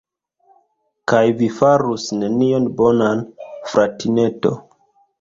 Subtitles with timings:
[1.11, 3.25] Kaj vi farus nenion bonan,
[3.75, 4.61] fratineto.